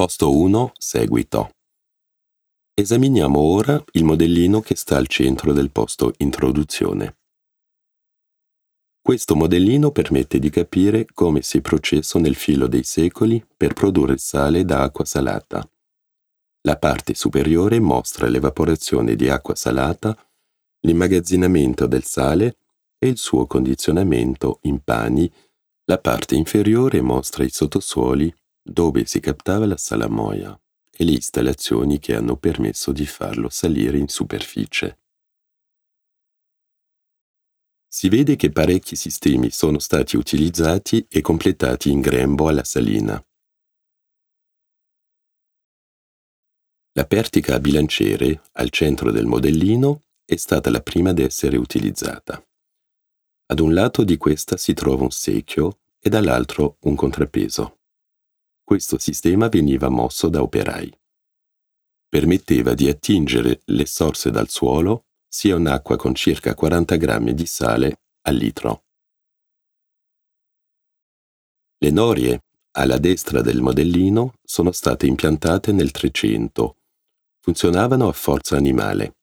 [0.00, 0.72] Posto 1.
[0.78, 1.50] Seguito.
[2.72, 7.18] Esaminiamo ora il modellino che sta al centro del posto Introduzione.
[8.98, 14.16] Questo modellino permette di capire come si è processo nel filo dei secoli per produrre
[14.16, 15.70] sale da acqua salata.
[16.62, 20.16] La parte superiore mostra l'evaporazione di acqua salata,
[20.86, 22.56] l'immagazzinamento del sale
[22.96, 25.30] e il suo condizionamento in pani.
[25.84, 30.58] La parte inferiore mostra i sottosuoli dove si captava la salamoia
[30.90, 34.98] e le installazioni che hanno permesso di farlo salire in superficie.
[37.88, 43.20] Si vede che parecchi sistemi sono stati utilizzati e completati in grembo alla salina.
[46.92, 52.44] La pertica a bilanciere, al centro del modellino, è stata la prima ad essere utilizzata.
[53.46, 57.79] Ad un lato di questa si trova un secchio e dall'altro un contrappeso.
[58.70, 60.96] Questo sistema veniva mosso da operai.
[62.08, 68.02] Permetteva di attingere le sorse dal suolo sia un'acqua con circa 40 grammi di sale
[68.28, 68.84] al litro.
[71.78, 72.44] Le norie
[72.76, 76.76] alla destra del modellino sono state impiantate nel 300.
[77.40, 79.16] Funzionavano a forza animale.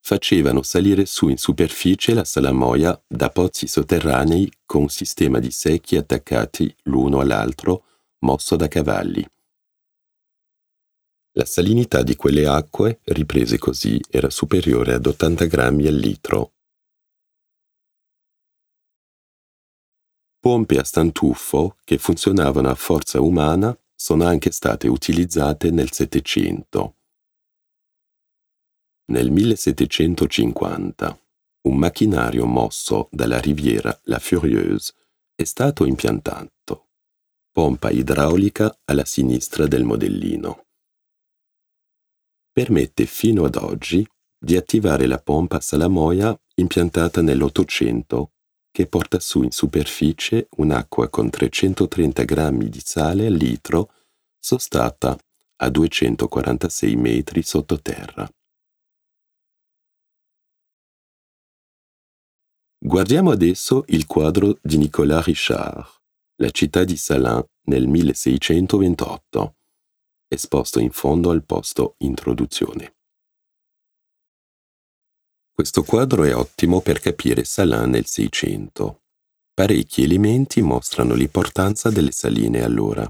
[0.00, 5.94] Facevano salire su in superficie la salamoia da pozzi sotterranei con un sistema di secchi
[5.94, 7.84] attaccati l'uno all'altro
[8.20, 9.26] mosso da cavalli.
[11.34, 16.54] La salinità di quelle acque, riprese così, era superiore ad 80 grammi al litro.
[20.40, 26.96] Pompe a stantuffo, che funzionavano a forza umana, sono anche state utilizzate nel Settecento.
[29.10, 31.20] Nel 1750
[31.62, 34.94] un macchinario mosso dalla riviera La Furieuse
[35.34, 36.59] è stato impiantato
[37.60, 40.64] pompa idraulica alla sinistra del modellino.
[42.50, 44.02] Permette fino ad oggi
[44.38, 48.30] di attivare la pompa salamoia impiantata nell'Ottocento
[48.70, 53.92] che porta su in superficie un'acqua con 330 grammi di sale al litro
[54.38, 55.18] sostata
[55.56, 58.26] a 246 metri sottoterra.
[62.78, 65.99] Guardiamo adesso il quadro di Nicolas Richard
[66.40, 69.56] la città di Salins nel 1628,
[70.26, 72.94] esposto in fondo al posto Introduzione.
[75.52, 79.02] Questo quadro è ottimo per capire Salins nel Seicento.
[79.52, 83.06] Parecchi elementi mostrano l'importanza delle saline allora.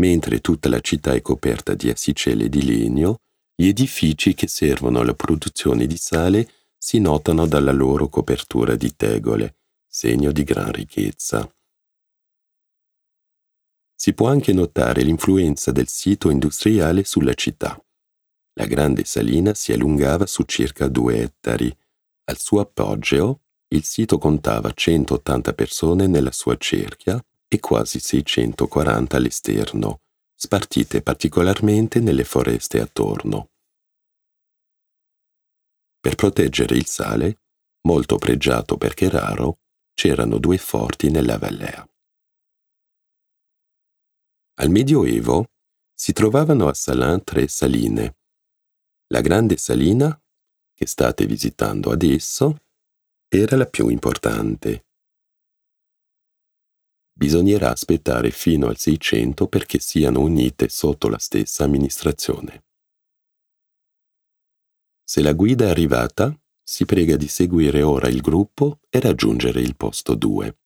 [0.00, 3.18] Mentre tutta la città è coperta di assicelle di legno,
[3.54, 9.56] gli edifici che servono alla produzione di sale si notano dalla loro copertura di tegole,
[9.86, 11.46] segno di gran ricchezza.
[14.02, 17.80] Si può anche notare l'influenza del sito industriale sulla città.
[18.54, 21.72] La grande salina si allungava su circa due ettari.
[22.24, 30.00] Al suo appoggio il sito contava 180 persone nella sua cerchia e quasi 640 all'esterno,
[30.34, 33.50] spartite particolarmente nelle foreste attorno.
[36.00, 37.42] Per proteggere il sale,
[37.82, 39.60] molto pregiato perché raro,
[39.94, 41.86] c'erano due forti nella vallea.
[44.56, 45.50] Al Medioevo
[45.94, 48.16] si trovavano a Salins tre saline.
[49.06, 50.20] La grande salina,
[50.74, 52.58] che state visitando adesso,
[53.28, 54.84] era la più importante.
[57.14, 62.64] Bisognerà aspettare fino al 600 perché siano unite sotto la stessa amministrazione.
[65.02, 69.76] Se la guida è arrivata, si prega di seguire ora il gruppo e raggiungere il
[69.76, 70.61] posto 2.